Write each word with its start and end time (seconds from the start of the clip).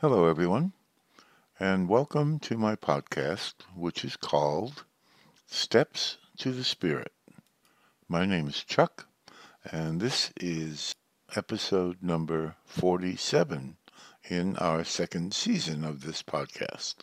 Hello, 0.00 0.26
everyone, 0.26 0.74
and 1.58 1.88
welcome 1.88 2.38
to 2.38 2.56
my 2.56 2.76
podcast, 2.76 3.54
which 3.74 4.04
is 4.04 4.14
called 4.14 4.84
Steps 5.48 6.18
to 6.36 6.52
the 6.52 6.62
Spirit. 6.62 7.10
My 8.08 8.24
name 8.24 8.46
is 8.46 8.62
Chuck, 8.62 9.08
and 9.64 10.00
this 10.00 10.30
is 10.40 10.94
episode 11.34 12.00
number 12.00 12.54
47 12.64 13.76
in 14.30 14.56
our 14.58 14.84
second 14.84 15.34
season 15.34 15.82
of 15.82 16.02
this 16.02 16.22
podcast. 16.22 16.98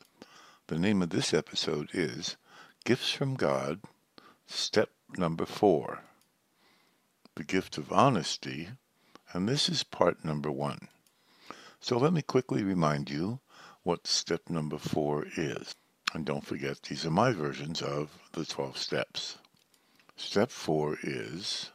The 0.68 0.80
name 0.80 1.02
of 1.02 1.10
this 1.10 1.34
episode 1.34 1.90
is 1.92 2.38
Gifts 2.86 3.12
from 3.12 3.36
God, 3.36 3.82
Step 4.48 4.92
Number 5.18 5.46
Four 5.46 6.00
The 7.36 7.44
Gift 7.44 7.78
of 7.78 7.92
Honesty, 7.92 8.70
and 9.34 9.50
this 9.50 9.68
is 9.68 9.84
part 9.84 10.24
number 10.24 10.50
one. 10.50 10.88
So 11.88 12.00
let 12.00 12.14
me 12.14 12.24
quickly 12.24 12.64
remind 12.64 13.12
you 13.12 13.42
what 13.84 14.08
step 14.08 14.50
number 14.50 14.80
four 14.80 15.28
is. 15.38 15.76
And 16.16 16.26
don't 16.26 16.44
forget, 16.44 16.82
these 16.82 17.06
are 17.06 17.12
my 17.12 17.32
versions 17.32 17.80
of 17.80 18.10
the 18.32 18.44
12 18.44 18.76
steps. 18.76 19.38
Step 20.18 20.50
four 20.50 20.98
is 21.04 21.70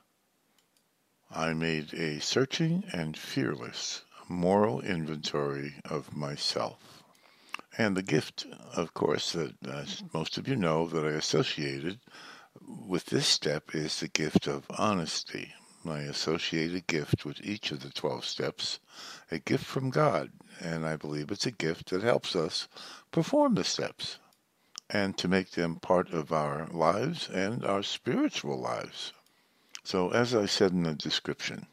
I 1.31 1.53
made 1.53 1.95
a 1.95 2.21
searching 2.21 2.83
and 2.93 3.17
fearless 3.17 4.03
moral 4.29 4.81
inventory 4.81 5.75
of 5.85 6.17
myself. 6.17 7.05
And 7.79 7.97
the 7.97 8.03
gift, 8.03 8.47
of 8.75 8.93
course, 8.95 9.31
that 9.35 10.03
most 10.13 10.39
of 10.39 10.49
you 10.49 10.57
know, 10.57 10.89
that 10.89 11.07
I 11.07 11.11
associated 11.11 12.01
with 12.61 13.07
this 13.07 13.29
step 13.29 13.77
is 13.77 14.01
the 14.01 14.09
gift 14.09 14.49
of 14.49 14.67
honesty 14.71 15.55
my 15.85 16.01
associated 16.01 16.87
gift 16.87 17.25
with 17.25 17.41
each 17.43 17.71
of 17.73 17.81
the 17.81 17.91
12 17.91 18.25
steps, 18.25 18.81
a 19.31 19.39
gift 19.39 19.65
from 19.65 19.91
God, 19.91 20.31
and 20.61 20.87
I 20.87 20.97
believe 20.97 21.31
it's 21.31 21.47
a 21.47 21.51
gift 21.51 21.91
that 21.91 22.03
helps 22.03 22.37
us 22.37 22.69
perform 23.11 23.55
the 23.55 23.65
steps 23.65 24.19
and 24.89 25.17
to 25.17 25.29
make 25.29 25.53
them 25.53 25.77
part 25.77 26.11
of 26.13 26.33
our 26.33 26.67
lives 26.73 27.29
and 27.29 27.65
our 27.65 27.83
spiritual 27.83 28.59
lives. 28.59 29.13
So, 29.85 30.11
as 30.11 30.35
I 30.35 30.47
said 30.47 30.73
in 30.73 30.83
the 30.83 30.95
description, 30.95 31.67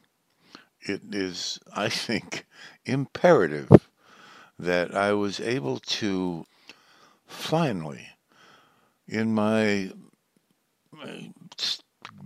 it 0.80 1.02
is, 1.12 1.58
I 1.74 1.88
think, 1.88 2.46
imperative 2.84 3.70
that 4.58 4.94
I 4.94 5.12
was 5.12 5.40
able 5.40 5.78
to 5.78 6.46
finally, 7.26 8.08
in 9.06 9.34
my 9.34 9.92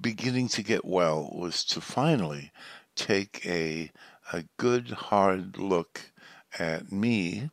beginning 0.02 0.48
to 0.48 0.62
get 0.62 0.84
well 0.84 1.30
was 1.32 1.64
to 1.64 1.80
finally 1.80 2.50
take 2.94 3.46
a, 3.46 3.90
a 4.32 4.44
good, 4.58 4.90
hard 4.90 5.56
look 5.56 6.12
at 6.58 6.92
me, 6.92 7.50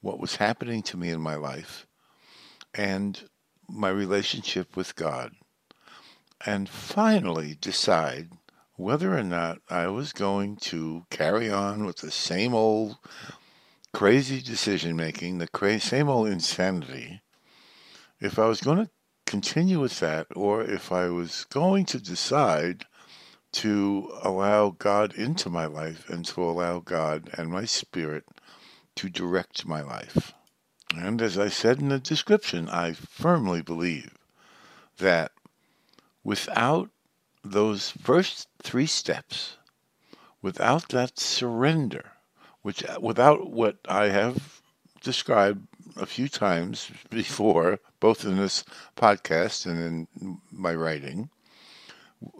what 0.00 0.18
was 0.18 0.36
happening 0.36 0.82
to 0.82 0.96
me 0.96 1.10
in 1.10 1.20
my 1.20 1.36
life, 1.36 1.86
and 2.74 3.28
my 3.68 3.90
relationship 3.90 4.76
with 4.76 4.96
God, 4.96 5.32
and 6.44 6.68
finally 6.68 7.56
decide 7.60 8.30
whether 8.76 9.16
or 9.16 9.22
not 9.22 9.58
I 9.68 9.88
was 9.88 10.12
going 10.12 10.56
to 10.56 11.04
carry 11.10 11.50
on 11.50 11.84
with 11.84 11.96
the 11.98 12.10
same 12.10 12.54
old 12.54 12.96
crazy 13.92 14.40
decision 14.40 14.96
making, 14.96 15.38
the 15.38 15.48
cra- 15.48 15.80
same 15.80 16.08
old 16.08 16.28
insanity, 16.28 17.20
if 18.20 18.38
I 18.38 18.46
was 18.46 18.60
going 18.60 18.78
to 18.78 18.90
continue 19.30 19.78
with 19.78 20.00
that, 20.00 20.26
or 20.34 20.64
if 20.64 20.90
I 20.90 21.08
was 21.08 21.46
going 21.50 21.84
to 21.86 22.00
decide 22.00 22.84
to 23.52 24.10
allow 24.24 24.70
God 24.70 25.14
into 25.14 25.48
my 25.48 25.66
life 25.66 26.10
and 26.10 26.24
to 26.26 26.42
allow 26.42 26.80
God 26.80 27.30
and 27.38 27.48
my 27.48 27.64
spirit 27.64 28.24
to 28.96 29.08
direct 29.08 29.64
my 29.64 29.82
life. 29.82 30.32
And 30.96 31.22
as 31.22 31.38
I 31.38 31.48
said 31.48 31.78
in 31.78 31.90
the 31.90 32.00
description, 32.00 32.68
I 32.68 32.92
firmly 32.92 33.62
believe 33.62 34.18
that 34.98 35.30
without 36.24 36.90
those 37.44 37.90
first 37.90 38.48
three 38.60 38.86
steps, 38.86 39.58
without 40.42 40.88
that 40.88 41.20
surrender, 41.20 42.14
which 42.62 42.82
without 43.00 43.48
what 43.48 43.78
I 43.88 44.08
have 44.08 44.60
described 45.00 45.68
a 45.96 46.06
few 46.06 46.28
times 46.28 46.90
before, 47.10 47.78
both 48.00 48.24
in 48.24 48.36
this 48.36 48.64
podcast 48.96 49.66
and 49.66 50.08
in 50.20 50.38
my 50.50 50.74
writing. 50.74 51.30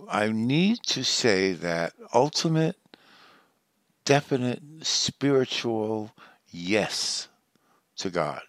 I 0.09 0.31
need 0.31 0.83
to 0.89 1.05
say 1.05 1.53
that 1.53 1.95
ultimate, 2.13 2.77
definite 4.05 4.61
spiritual 4.83 6.13
yes 6.51 7.29
to 7.97 8.11
God. 8.11 8.43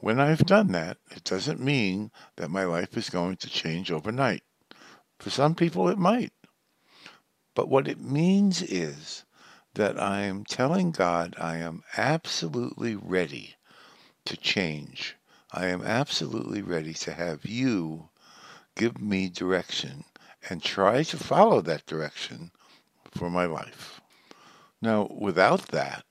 When 0.00 0.20
I've 0.20 0.46
done 0.46 0.72
that, 0.72 0.98
it 1.10 1.24
doesn't 1.24 1.60
mean 1.60 2.10
that 2.36 2.50
my 2.50 2.64
life 2.64 2.96
is 2.96 3.10
going 3.10 3.36
to 3.36 3.48
change 3.48 3.90
overnight. 3.90 4.42
For 5.18 5.30
some 5.30 5.54
people, 5.54 5.88
it 5.88 5.98
might. 5.98 6.32
But 7.54 7.68
what 7.68 7.86
it 7.86 8.00
means 8.00 8.62
is 8.62 9.24
that 9.74 10.00
I 10.00 10.22
am 10.22 10.44
telling 10.44 10.90
God 10.90 11.34
I 11.38 11.58
am 11.58 11.82
absolutely 11.96 12.96
ready 12.96 13.54
to 14.24 14.36
change. 14.36 15.16
I 15.52 15.66
am 15.66 15.82
absolutely 15.82 16.62
ready 16.62 16.94
to 16.94 17.12
have 17.12 17.44
you 17.44 18.08
give 18.74 19.00
me 19.00 19.28
direction 19.28 20.04
and 20.48 20.62
try 20.62 21.02
to 21.02 21.16
follow 21.16 21.60
that 21.60 21.86
direction 21.86 22.50
for 23.10 23.30
my 23.30 23.44
life. 23.46 24.00
Now, 24.80 25.08
without 25.10 25.68
that, 25.68 26.04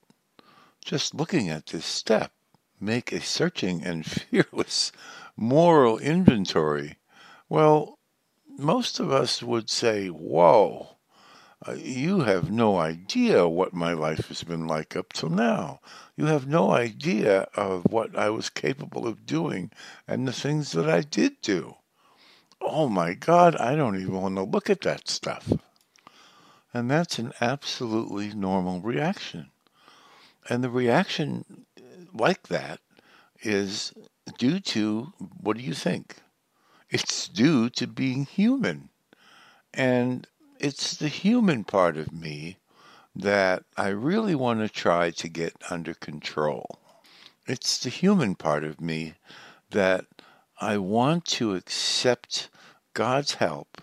just 0.84 1.14
looking 1.14 1.48
at 1.48 1.66
this 1.66 1.84
step, 1.84 2.32
make 2.80 3.12
a 3.12 3.20
searching 3.20 3.82
and 3.82 4.06
fearless 4.30 4.92
moral 5.36 5.98
inventory. 5.98 6.96
Well, 7.48 7.98
most 8.58 9.00
of 9.00 9.10
us 9.10 9.42
would 9.42 9.68
say, 9.70 10.08
Whoa, 10.08 10.96
uh, 11.66 11.72
you 11.72 12.20
have 12.20 12.50
no 12.50 12.78
idea 12.78 13.48
what 13.48 13.72
my 13.72 13.92
life 13.92 14.28
has 14.28 14.42
been 14.42 14.66
like 14.66 14.96
up 14.96 15.12
till 15.12 15.30
now. 15.30 15.80
You 16.22 16.28
have 16.28 16.46
no 16.46 16.70
idea 16.70 17.48
of 17.56 17.82
what 17.90 18.16
I 18.16 18.30
was 18.30 18.48
capable 18.48 19.08
of 19.08 19.26
doing 19.26 19.72
and 20.06 20.28
the 20.28 20.32
things 20.32 20.70
that 20.70 20.88
I 20.88 21.00
did 21.00 21.40
do. 21.42 21.78
Oh 22.60 22.88
my 22.88 23.14
God, 23.14 23.56
I 23.56 23.74
don't 23.74 24.00
even 24.00 24.20
want 24.22 24.36
to 24.36 24.44
look 24.44 24.70
at 24.70 24.82
that 24.82 25.08
stuff. 25.08 25.52
And 26.72 26.88
that's 26.88 27.18
an 27.18 27.32
absolutely 27.40 28.32
normal 28.34 28.80
reaction. 28.80 29.50
And 30.48 30.62
the 30.62 30.70
reaction 30.70 31.66
like 32.14 32.46
that 32.46 32.78
is 33.42 33.92
due 34.38 34.60
to 34.60 35.12
what 35.40 35.56
do 35.56 35.64
you 35.64 35.74
think? 35.74 36.18
It's 36.88 37.26
due 37.26 37.68
to 37.70 37.88
being 37.88 38.26
human. 38.26 38.90
And 39.74 40.28
it's 40.60 40.96
the 40.96 41.08
human 41.08 41.64
part 41.64 41.96
of 41.96 42.12
me 42.12 42.58
that 43.14 43.64
I 43.76 43.88
really 43.88 44.34
want 44.34 44.60
to 44.60 44.68
try 44.68 45.10
to 45.10 45.28
get 45.28 45.54
under 45.70 45.94
control. 45.94 46.78
It's 47.46 47.78
the 47.78 47.90
human 47.90 48.34
part 48.34 48.64
of 48.64 48.80
me 48.80 49.14
that 49.70 50.06
I 50.60 50.78
want 50.78 51.24
to 51.26 51.54
accept 51.54 52.48
God's 52.94 53.34
help 53.34 53.82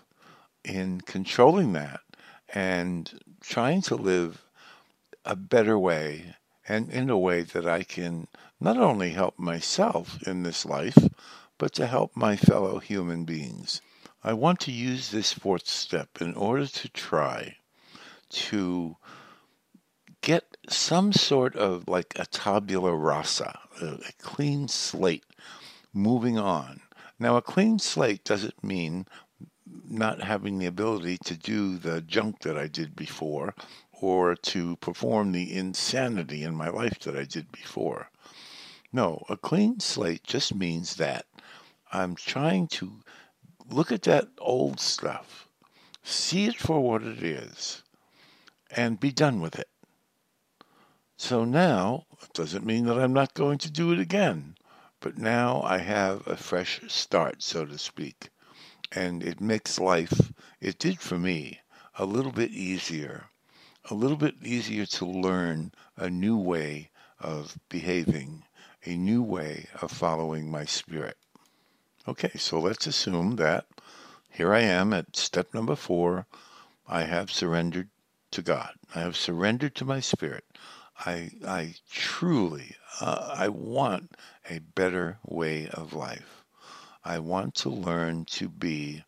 in 0.64 1.00
controlling 1.02 1.72
that 1.74 2.00
and 2.48 3.20
trying 3.40 3.82
to 3.82 3.96
live 3.96 4.44
a 5.24 5.36
better 5.36 5.78
way 5.78 6.34
and 6.66 6.90
in 6.90 7.10
a 7.10 7.18
way 7.18 7.42
that 7.42 7.66
I 7.66 7.82
can 7.82 8.28
not 8.60 8.76
only 8.76 9.10
help 9.10 9.38
myself 9.38 10.22
in 10.26 10.42
this 10.42 10.64
life, 10.64 10.98
but 11.58 11.72
to 11.74 11.86
help 11.86 12.16
my 12.16 12.36
fellow 12.36 12.78
human 12.78 13.24
beings. 13.24 13.80
I 14.22 14.32
want 14.32 14.60
to 14.60 14.72
use 14.72 15.10
this 15.10 15.32
fourth 15.32 15.66
step 15.66 16.20
in 16.20 16.34
order 16.34 16.66
to 16.66 16.88
try 16.88 17.56
to 18.30 18.96
get 20.22 20.56
some 20.68 21.12
sort 21.12 21.56
of 21.56 21.88
like 21.88 22.14
a 22.16 22.26
tabula 22.26 22.94
rasa, 22.94 23.58
a, 23.80 23.98
clean 24.20 24.68
slate 24.68 25.24
moving 25.92 26.38
on. 26.38 26.80
Now, 27.18 27.36
a 27.36 27.42
clean 27.42 27.78
slate 27.78 28.24
doesn't 28.24 28.62
mean 28.62 29.06
not 29.88 30.22
having 30.22 30.58
the 30.58 30.66
ability 30.66 31.18
to 31.24 31.36
do 31.36 31.78
the 31.78 32.00
junk 32.00 32.40
that 32.40 32.56
I 32.56 32.66
did 32.66 32.96
before 32.96 33.54
or 33.92 34.34
to 34.34 34.76
perform 34.76 35.32
the 35.32 35.54
insanity 35.54 36.44
in 36.44 36.54
my 36.54 36.68
life 36.68 36.98
that 37.00 37.16
I 37.16 37.24
did 37.24 37.50
before. 37.52 38.10
No, 38.92 39.24
a 39.28 39.36
clean 39.36 39.80
slate 39.80 40.24
just 40.24 40.54
means 40.54 40.96
that 40.96 41.26
I'm 41.92 42.14
trying 42.14 42.68
to 42.68 43.00
look 43.68 43.92
at 43.92 44.02
that 44.02 44.28
old 44.38 44.80
stuff, 44.80 45.48
see 46.02 46.46
it 46.46 46.56
for 46.56 46.80
what 46.80 47.02
it 47.02 47.22
is, 47.22 47.82
and 48.70 48.98
be 48.98 49.12
done 49.12 49.40
with 49.40 49.58
it. 49.58 49.69
So 51.22 51.44
now, 51.44 52.06
it 52.22 52.32
doesn't 52.32 52.64
mean 52.64 52.86
that 52.86 52.98
I'm 52.98 53.12
not 53.12 53.34
going 53.34 53.58
to 53.58 53.70
do 53.70 53.92
it 53.92 54.00
again, 54.00 54.56
but 55.00 55.18
now 55.18 55.60
I 55.60 55.76
have 55.76 56.26
a 56.26 56.34
fresh 56.34 56.80
start, 56.88 57.42
so 57.42 57.66
to 57.66 57.76
speak. 57.76 58.30
And 58.90 59.22
it 59.22 59.38
makes 59.38 59.78
life, 59.78 60.32
it 60.62 60.78
did 60.78 60.98
for 60.98 61.18
me, 61.18 61.60
a 61.98 62.06
little 62.06 62.32
bit 62.32 62.52
easier, 62.52 63.26
a 63.90 63.94
little 63.94 64.16
bit 64.16 64.36
easier 64.42 64.86
to 64.86 65.04
learn 65.04 65.72
a 65.94 66.08
new 66.08 66.38
way 66.38 66.90
of 67.20 67.58
behaving, 67.68 68.44
a 68.86 68.96
new 68.96 69.22
way 69.22 69.66
of 69.82 69.92
following 69.92 70.50
my 70.50 70.64
spirit. 70.64 71.18
Okay, 72.08 72.32
so 72.36 72.58
let's 72.58 72.86
assume 72.86 73.36
that 73.36 73.66
here 74.30 74.54
I 74.54 74.60
am 74.60 74.94
at 74.94 75.14
step 75.16 75.52
number 75.52 75.76
four. 75.76 76.26
I 76.88 77.02
have 77.02 77.30
surrendered 77.30 77.90
to 78.30 78.40
God. 78.40 78.72
I 78.94 79.00
have 79.00 79.18
surrendered 79.18 79.74
to 79.74 79.84
my 79.84 80.00
spirit. 80.00 80.44
I, 81.06 81.30
I 81.46 81.74
truly, 81.90 82.76
uh, 83.00 83.34
I 83.34 83.48
want 83.48 84.16
a 84.48 84.58
better 84.58 85.18
way 85.24 85.68
of 85.68 85.94
life. 85.94 86.44
I 87.04 87.18
want 87.18 87.54
to 87.56 87.70
learn 87.70 88.26
to 88.26 88.48
be 88.48 89.04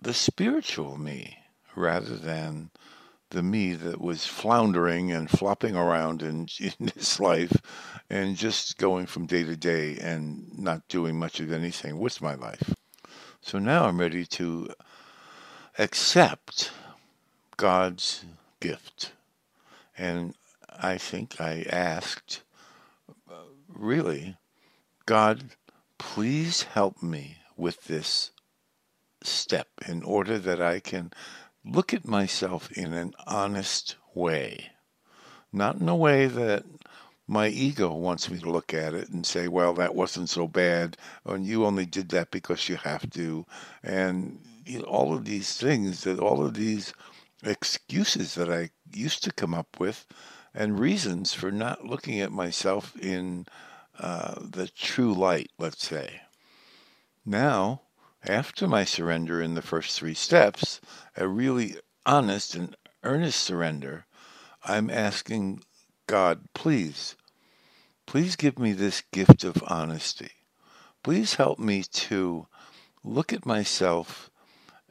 the 0.00 0.12
spiritual 0.12 0.98
me 0.98 1.38
rather 1.74 2.16
than 2.16 2.70
the 3.30 3.42
me 3.42 3.72
that 3.72 4.00
was 4.00 4.26
floundering 4.26 5.10
and 5.10 5.30
flopping 5.30 5.74
around 5.74 6.22
in, 6.22 6.48
in 6.60 6.90
this 6.94 7.18
life 7.18 7.56
and 8.10 8.36
just 8.36 8.78
going 8.78 9.06
from 9.06 9.26
day 9.26 9.44
to 9.44 9.56
day 9.56 9.96
and 9.98 10.58
not 10.58 10.86
doing 10.88 11.18
much 11.18 11.40
of 11.40 11.52
anything 11.52 11.98
with 11.98 12.20
my 12.20 12.34
life. 12.34 12.74
So 13.40 13.58
now 13.58 13.86
I'm 13.86 13.98
ready 13.98 14.26
to 14.26 14.68
accept 15.78 16.70
God's 17.56 18.24
gift. 18.60 19.12
And 19.96 20.34
I 20.80 20.98
think 20.98 21.40
I 21.40 21.66
asked, 21.70 22.42
really, 23.68 24.36
God, 25.06 25.50
please 25.98 26.62
help 26.62 27.02
me 27.02 27.38
with 27.56 27.84
this 27.84 28.30
step 29.22 29.68
in 29.86 30.02
order 30.02 30.38
that 30.38 30.60
I 30.60 30.80
can 30.80 31.12
look 31.64 31.92
at 31.94 32.06
myself 32.06 32.70
in 32.72 32.92
an 32.92 33.14
honest 33.26 33.96
way. 34.14 34.70
Not 35.52 35.76
in 35.76 35.88
a 35.88 35.96
way 35.96 36.26
that 36.26 36.64
my 37.26 37.48
ego 37.48 37.92
wants 37.92 38.30
me 38.30 38.38
to 38.38 38.50
look 38.50 38.72
at 38.72 38.94
it 38.94 39.08
and 39.08 39.26
say, 39.26 39.48
well, 39.48 39.74
that 39.74 39.94
wasn't 39.94 40.28
so 40.28 40.46
bad, 40.46 40.96
and 41.24 41.44
you 41.44 41.64
only 41.64 41.86
did 41.86 42.10
that 42.10 42.30
because 42.30 42.68
you 42.68 42.76
have 42.76 43.08
to, 43.10 43.44
and 43.82 44.38
you 44.64 44.78
know, 44.78 44.84
all 44.84 45.14
of 45.14 45.24
these 45.24 45.56
things, 45.56 46.04
that 46.04 46.20
all 46.20 46.44
of 46.44 46.54
these 46.54 46.92
excuses 47.42 48.34
that 48.34 48.50
I 48.50 48.70
used 48.92 49.24
to 49.24 49.32
come 49.32 49.54
up 49.54 49.80
with, 49.80 50.06
and 50.56 50.80
reasons 50.80 51.34
for 51.34 51.52
not 51.52 51.84
looking 51.84 52.18
at 52.18 52.32
myself 52.32 52.96
in 52.96 53.46
uh, 53.98 54.36
the 54.40 54.68
true 54.68 55.12
light, 55.12 55.50
let's 55.58 55.86
say. 55.86 56.22
Now, 57.26 57.82
after 58.24 58.66
my 58.66 58.84
surrender 58.84 59.42
in 59.42 59.52
the 59.54 59.62
first 59.62 59.98
three 59.98 60.14
steps, 60.14 60.80
a 61.14 61.28
really 61.28 61.76
honest 62.06 62.54
and 62.54 62.74
earnest 63.04 63.42
surrender, 63.42 64.06
I'm 64.64 64.88
asking 64.88 65.62
God, 66.06 66.48
please, 66.54 67.16
please 68.06 68.34
give 68.34 68.58
me 68.58 68.72
this 68.72 69.02
gift 69.12 69.44
of 69.44 69.62
honesty. 69.66 70.30
Please 71.02 71.34
help 71.34 71.58
me 71.58 71.82
to 71.82 72.46
look 73.04 73.32
at 73.32 73.44
myself 73.44 74.30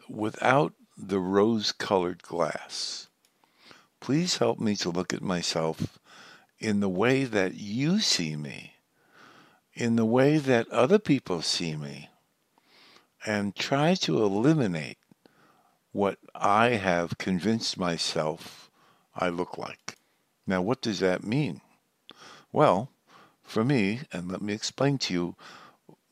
without 0.08 0.74
the 0.96 1.20
rose 1.20 1.72
colored 1.72 2.22
glass. 2.22 3.08
Please 4.06 4.38
help 4.38 4.60
me 4.60 4.76
to 4.76 4.92
look 4.92 5.16
at 5.16 5.24
myself 5.24 5.98
in 6.60 6.80
the 6.80 6.88
way 6.88 7.24
that 7.24 7.56
you 7.56 8.00
see 8.00 8.36
me, 8.36 8.76
in 9.74 9.96
the 9.96 10.06
way 10.06 10.38
that 10.38 10.70
other 10.70 11.00
people 11.00 11.42
see 11.42 11.76
me, 11.76 12.10
and 13.26 13.56
try 13.56 13.96
to 13.96 14.22
eliminate 14.22 15.00
what 15.92 16.20
I 16.36 16.76
have 16.76 17.18
convinced 17.18 17.80
myself 17.80 18.70
I 19.16 19.30
look 19.30 19.58
like. 19.58 19.98
Now, 20.46 20.62
what 20.62 20.84
does 20.84 21.00
that 21.00 21.24
mean? 21.24 21.62
Well, 22.52 22.92
for 23.42 23.66
me, 23.66 24.02
and 24.14 24.32
let 24.32 24.44
me 24.44 24.54
explain 24.54 25.00
to 25.00 25.14
you 25.16 25.36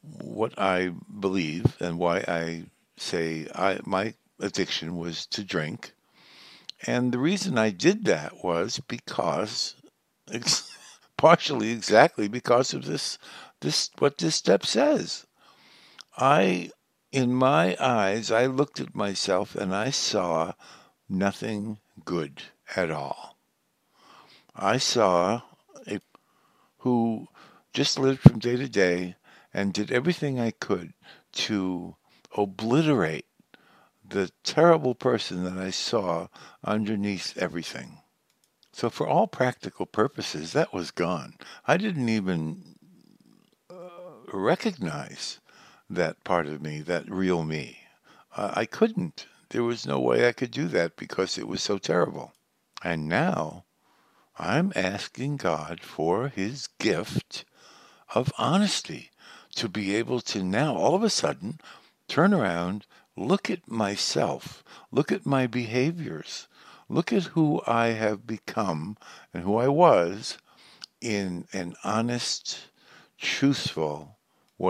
what 0.01 0.57
I 0.57 0.93
believe 1.19 1.77
and 1.79 1.99
why 1.99 2.25
I 2.27 2.63
say 2.97 3.47
I 3.53 3.81
my 3.85 4.15
addiction 4.39 4.97
was 4.97 5.27
to 5.27 5.43
drink. 5.43 5.93
And 6.85 7.11
the 7.11 7.19
reason 7.19 7.57
I 7.57 7.69
did 7.69 8.05
that 8.05 8.43
was 8.43 8.81
because 8.87 9.75
partially 11.17 11.71
exactly 11.71 12.27
because 12.27 12.73
of 12.73 12.85
this 12.85 13.17
this 13.61 13.89
what 13.99 14.17
this 14.17 14.35
step 14.35 14.65
says. 14.65 15.25
I 16.17 16.71
in 17.11 17.33
my 17.33 17.77
eyes 17.79 18.31
I 18.31 18.47
looked 18.47 18.79
at 18.79 18.95
myself 18.95 19.55
and 19.55 19.73
I 19.73 19.91
saw 19.91 20.53
nothing 21.07 21.79
good 22.03 22.43
at 22.75 22.91
all. 22.91 23.37
I 24.55 24.77
saw 24.77 25.41
a 25.87 25.99
who 26.79 27.27
just 27.73 27.97
lived 27.97 28.19
from 28.19 28.39
day 28.39 28.57
to 28.57 28.67
day 28.67 29.15
and 29.53 29.73
did 29.73 29.91
everything 29.91 30.39
I 30.39 30.51
could 30.51 30.93
to 31.33 31.95
obliterate 32.35 33.25
the 34.13 34.31
terrible 34.43 34.93
person 34.93 35.43
that 35.43 35.57
I 35.57 35.71
saw 35.71 36.27
underneath 36.63 37.35
everything. 37.35 37.97
So, 38.71 38.89
for 38.91 39.07
all 39.07 39.27
practical 39.27 39.87
purposes, 39.87 40.53
that 40.53 40.71
was 40.71 40.91
gone. 40.91 41.33
I 41.67 41.77
didn't 41.77 42.09
even 42.09 42.75
uh, 43.69 44.31
recognize 44.31 45.39
that 45.89 46.23
part 46.23 46.45
of 46.45 46.61
me, 46.61 46.81
that 46.81 47.09
real 47.09 47.43
me. 47.43 47.79
Uh, 48.35 48.53
I 48.55 48.65
couldn't. 48.65 49.25
There 49.49 49.63
was 49.63 49.85
no 49.85 49.99
way 49.99 50.27
I 50.27 50.31
could 50.31 50.51
do 50.51 50.67
that 50.67 50.95
because 50.95 51.37
it 51.37 51.47
was 51.47 51.61
so 51.61 51.79
terrible. 51.79 52.33
And 52.83 53.07
now 53.07 53.65
I'm 54.37 54.71
asking 54.75 55.37
God 55.37 55.81
for 55.81 56.29
his 56.29 56.67
gift 56.79 57.45
of 58.13 58.31
honesty 58.37 59.09
to 59.55 59.67
be 59.67 59.95
able 59.95 60.21
to 60.21 60.43
now 60.43 60.75
all 60.75 60.93
of 60.93 61.03
a 61.03 61.09
sudden 61.09 61.59
turn 62.07 62.33
around, 62.33 62.85
look 63.15 63.49
at 63.49 63.69
myself, 63.69 64.63
look 64.91 65.11
at 65.11 65.25
my 65.25 65.47
behaviors, 65.47 66.47
look 66.89 67.13
at 67.13 67.23
who 67.23 67.61
I 67.67 67.87
have 67.87 68.25
become 68.27 68.97
and 69.33 69.43
who 69.43 69.57
I 69.57 69.67
was 69.67 70.37
in 71.01 71.45
an 71.53 71.75
honest, 71.83 72.67
truthful 73.17 74.17
way. 74.57 74.69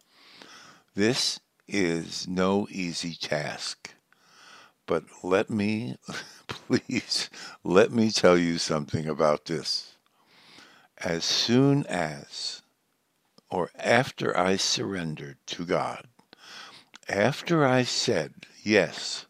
This 0.95 1.39
is 1.67 2.27
no 2.27 2.67
easy 2.69 3.15
task. 3.15 3.93
But 4.85 5.03
let 5.23 5.49
me, 5.49 5.97
please, 6.47 7.29
let 7.63 7.91
me 7.91 8.11
tell 8.11 8.37
you 8.37 8.57
something 8.57 9.07
about 9.07 9.45
this. 9.45 9.95
As 10.97 11.23
soon 11.23 11.85
as, 11.87 12.61
or 13.49 13.71
after 13.75 14.37
I 14.37 14.57
surrendered 14.57 15.37
to 15.47 15.65
God, 15.65 16.07
after 17.09 17.65
I 17.65 17.83
said, 17.83 18.33
yes, 18.63 19.25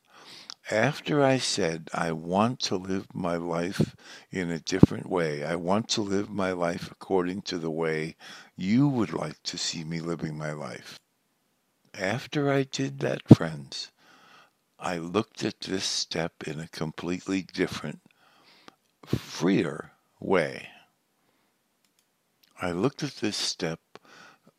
after 0.72 1.22
I 1.22 1.38
said, 1.38 1.90
I 1.94 2.12
want 2.12 2.60
to 2.62 2.76
live 2.76 3.14
my 3.14 3.36
life 3.36 3.96
in 4.32 4.50
a 4.50 4.60
different 4.60 5.10
way, 5.10 5.44
I 5.44 5.56
want 5.56 5.90
to 5.90 6.02
live 6.02 6.30
my 6.30 6.52
life 6.52 6.90
according 6.90 7.42
to 7.44 7.58
the 7.58 7.72
way 7.72 8.16
you 8.56 8.88
would 8.88 9.14
like 9.14 9.42
to 9.44 9.58
see 9.58 9.84
me 9.84 10.00
living 10.00 10.38
my 10.38 10.52
life. 10.52 11.00
After 11.94 12.52
I 12.52 12.64
did 12.64 13.00
that, 13.00 13.28
friends, 13.36 13.92
I 14.80 14.98
looked 14.98 15.44
at 15.44 15.62
this 15.62 15.86
step 15.86 16.48
in 16.48 16.60
a 16.60 16.68
completely 16.68 17.42
different, 17.42 18.02
freer 19.06 19.92
way. 20.20 20.70
I 22.62 22.72
looked 22.72 23.04
at 23.04 23.18
this 23.18 23.38
step 23.38 23.80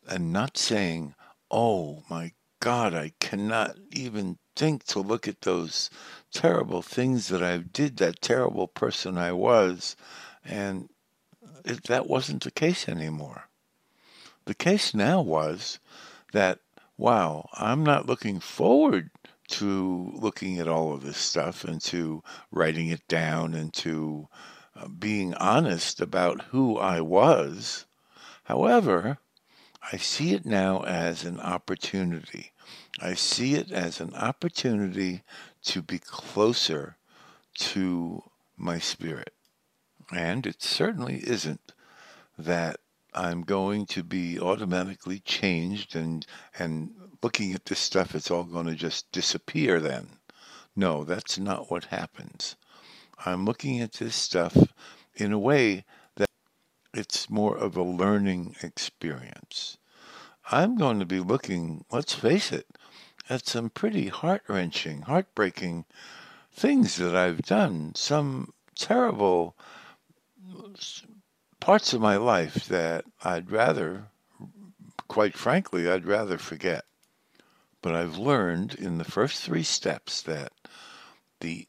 and 0.07 0.33
not 0.33 0.59
saying, 0.59 1.15
oh 1.51 2.03
my 2.11 2.33
God, 2.65 2.95
I 2.95 3.13
cannot 3.21 3.77
even 3.93 4.39
think 4.57 4.85
to 4.85 5.01
look 5.01 5.29
at 5.29 5.43
those 5.43 5.91
terrible 6.33 6.81
things 6.81 7.29
that 7.29 7.43
I 7.43 7.59
did, 7.59 7.99
that 7.99 8.23
terrible 8.23 8.69
person 8.69 9.19
I 9.19 9.33
was, 9.33 9.97
and 10.43 10.89
it, 11.67 11.83
that 11.83 12.07
wasn't 12.07 12.43
the 12.43 12.51
case 12.51 12.89
anymore. 12.89 13.51
The 14.47 14.55
case 14.55 14.95
now 14.95 15.21
was 15.21 15.79
that, 16.33 16.61
wow, 16.97 17.51
I'm 17.53 17.85
not 17.85 18.07
looking 18.07 18.41
forward 18.41 19.11
to 19.49 20.11
looking 20.15 20.59
at 20.59 20.67
all 20.67 20.95
of 20.95 21.03
this 21.03 21.19
stuff 21.19 21.65
and 21.65 21.83
to 21.83 22.23
writing 22.51 22.89
it 22.89 23.07
down 23.09 23.53
and 23.53 23.75
to 23.75 24.27
uh, 24.75 24.89
being 24.89 25.35
honest 25.35 26.01
about 26.01 26.45
who 26.45 26.79
I 26.79 27.03
was. 27.03 27.85
However, 28.45 29.19
I 29.93 29.97
see 29.97 30.33
it 30.33 30.47
now 30.47 30.83
as 30.83 31.25
an 31.25 31.41
opportunity. 31.41 32.53
I 33.01 33.15
see 33.15 33.55
it 33.55 33.71
as 33.71 34.01
an 34.01 34.15
opportunity 34.15 35.23
to 35.65 35.83
be 35.83 35.99
closer 35.99 36.97
to 37.59 38.23
my 38.57 38.79
spirit. 38.79 39.35
And 40.15 40.47
it 40.47 40.63
certainly 40.63 41.19
isn't 41.27 41.73
that 42.39 42.81
I'm 43.15 43.43
going 43.43 43.87
to 43.87 44.03
be 44.03 44.41
automatically 44.41 45.21
changed 45.21 45.95
and 45.95 46.27
and 46.59 46.91
looking 47.23 47.55
at 47.55 47.67
this 47.67 47.79
stuff, 47.79 48.15
it's 48.15 48.31
all 48.31 48.45
going 48.45 48.67
to 48.67 48.75
just 48.75 49.11
disappear 49.13 49.81
then. 49.81 50.19
No, 50.77 51.05
that's 51.05 51.39
not 51.39 51.71
what 51.71 51.85
happens. 51.85 52.57
I'm 53.25 53.45
looking 53.45 53.81
at 53.81 53.95
this 53.95 54.15
stuff 54.15 54.57
in 55.15 55.33
a 55.33 55.39
way 55.39 55.85
it's 56.95 57.29
more 57.29 57.57
of 57.57 57.77
a 57.77 57.83
learning 57.83 58.57
experience. 58.63 59.79
I'm 60.51 60.77
going 60.77 61.01
to 61.01 61.07
be 61.07 61.21
looking, 61.21 61.85
let's 61.91 62.15
face 62.15 62.53
it, 62.53 62.67
at 63.29 63.47
some 63.47 63.71
pretty 63.71 64.09
heart 64.09 64.43
wrenching, 64.47 65.03
heartbreaking 65.03 65.87
things 66.53 66.97
that 66.97 67.17
I've 67.17 67.43
done, 67.43 67.95
some 67.95 68.53
terrible 68.77 69.57
parts 71.61 71.93
of 71.93 72.01
my 72.01 72.17
life 72.17 72.67
that 72.67 73.05
I'd 73.23 73.51
rather, 73.51 74.09
quite 75.09 75.37
frankly, 75.37 75.89
I'd 75.91 76.05
rather 76.05 76.39
forget. 76.39 76.85
But 77.83 77.95
I've 77.95 78.17
learned 78.17 78.75
in 78.75 78.99
the 78.99 79.05
first 79.05 79.43
three 79.43 79.63
steps 79.63 80.23
that 80.23 80.53
the 81.41 81.67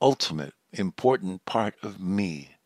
ultimate 0.00 0.54
important 0.72 1.44
part 1.44 1.74
of 1.82 2.00
me 2.00 2.56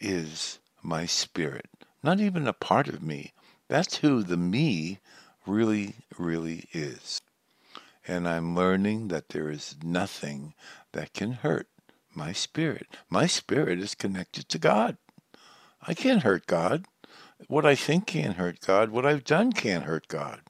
is 0.00 0.58
my 0.88 1.04
spirit. 1.04 1.68
Not 2.02 2.18
even 2.18 2.48
a 2.48 2.52
part 2.52 2.88
of 2.88 3.02
me. 3.02 3.32
That's 3.68 3.98
who 3.98 4.22
the 4.22 4.38
me 4.38 4.98
really, 5.46 5.96
really 6.16 6.64
is. 6.72 7.20
And 8.06 8.26
I'm 8.26 8.56
learning 8.56 9.08
that 9.08 9.28
there 9.28 9.50
is 9.50 9.76
nothing 9.82 10.54
that 10.92 11.12
can 11.12 11.32
hurt 11.32 11.68
my 12.14 12.32
spirit. 12.32 12.86
My 13.10 13.26
spirit 13.26 13.78
is 13.78 13.94
connected 13.94 14.48
to 14.48 14.58
God. 14.58 14.96
I 15.86 15.92
can't 15.92 16.22
hurt 16.22 16.46
God. 16.46 16.86
What 17.46 17.66
I 17.66 17.74
think 17.74 18.06
can't 18.06 18.36
hurt 18.36 18.60
God. 18.60 18.90
What 18.90 19.04
I've 19.04 19.24
done 19.24 19.52
can't 19.52 19.84
hurt 19.84 20.08
God. 20.08 20.40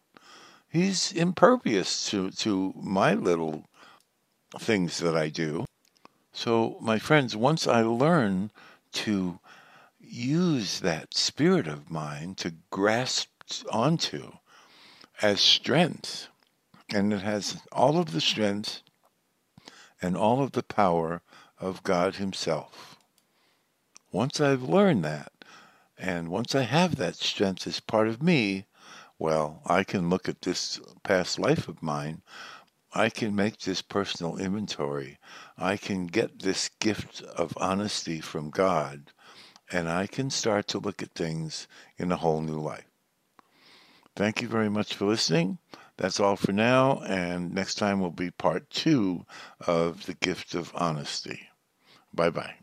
He's 0.71 1.13
impervious 1.13 2.09
to, 2.11 2.31
to 2.31 2.73
my 2.77 3.15
little 3.15 3.65
things 4.59 4.99
that 4.99 5.17
I 5.17 5.29
do. 5.29 5.65
So, 6.33 6.77
my 6.81 6.99
friends, 6.99 7.35
once 7.35 7.67
I 7.67 7.83
learn 7.83 8.53
to 8.93 9.41
use 10.01 10.81
that 10.81 11.15
spirit 11.15 11.67
of 11.67 11.91
mine 11.91 12.35
to 12.37 12.55
grasp 12.71 13.29
onto 13.71 14.33
as 15.23 15.41
strength, 15.41 16.29
and 16.91 17.13
it 17.13 17.23
has 17.23 17.61
all 17.73 17.99
of 17.99 18.13
the 18.13 18.21
strength 18.21 18.83
and 20.01 20.17
all 20.17 20.43
of 20.43 20.53
the 20.53 20.63
power 20.63 21.23
of 21.59 21.83
God 21.83 22.17
Himself. 22.17 22.97
Once 24.13 24.41
I've 24.41 24.63
learned 24.63 25.05
that, 25.05 25.33
and 25.99 26.29
once 26.29 26.55
I 26.55 26.63
have 26.63 26.97
that 26.97 27.17
strength 27.17 27.67
as 27.67 27.81
part 27.81 28.09
of 28.09 28.23
me, 28.23 28.67
well, 29.19 29.61
I 29.67 29.83
can 29.83 30.09
look 30.09 30.29
at 30.29 30.43
this 30.43 30.81
past 31.03 31.39
life 31.39 31.67
of 31.67 31.83
mine. 31.83 32.23
I 32.95 33.11
can 33.11 33.35
make 33.35 33.59
this 33.59 33.83
personal 33.83 34.37
inventory. 34.37 35.19
I 35.59 35.77
can 35.77 36.07
get 36.07 36.39
this 36.39 36.71
gift 36.79 37.23
of 37.23 37.53
honesty 37.57 38.21
from 38.21 38.51
God, 38.51 39.13
and 39.73 39.89
I 39.89 40.07
can 40.07 40.31
start 40.31 40.69
to 40.69 40.79
look 40.79 41.03
at 41.03 41.13
things 41.13 41.69
in 41.97 42.13
a 42.13 42.17
whole 42.17 42.41
new 42.41 42.59
light. 42.59 42.85
Thank 44.17 44.43
you 44.43 44.49
very 44.49 44.69
much 44.69 44.95
for 44.95 45.05
listening. 45.07 45.59
That's 45.97 46.21
all 46.21 46.37
for 46.37 46.53
now, 46.53 47.01
and 47.07 47.53
next 47.55 47.75
time 47.77 48.01
will 48.01 48.11
be 48.11 48.31
part 48.31 48.71
two 48.71 49.27
of 49.67 50.07
the 50.07 50.15
gift 50.15 50.55
of 50.55 50.73
honesty. 50.75 51.49
Bye 52.13 52.31
bye. 52.31 52.55